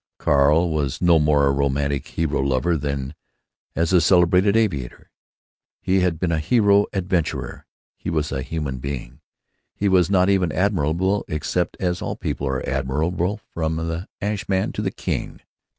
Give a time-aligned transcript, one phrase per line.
[0.17, 3.13] Carl was no more a romantic hero lover than,
[3.75, 5.11] as a celebrated aviator,
[5.79, 7.67] he had been a hero adventurer.
[7.95, 9.21] He was a human being.
[9.75, 14.71] He was not even admirable, except as all people are admirable, from the ash man
[14.71, 15.41] to the king.